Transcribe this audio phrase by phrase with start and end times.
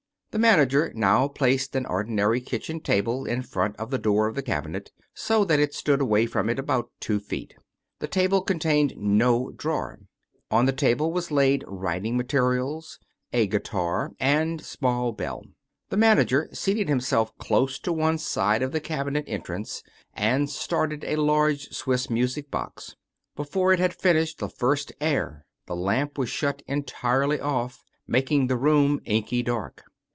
[0.33, 4.41] The manager now placed an ordinary kitchen table in front of the door of the
[4.41, 7.53] cabinet, so that it stood away from it about two feet.
[7.99, 9.99] The table contained no drawer.
[10.49, 12.97] On the table was laid writing materials,
[13.33, 15.43] a guitar, and small bell.
[15.89, 19.83] The manager seated himself close to one side of the cabinet entrance,
[20.13, 22.95] and started a large Swiss music box.
[23.35, 28.55] Before it had finished the first air the lamp was shut entirely oflF, making the
[28.55, 29.83] room inky dark.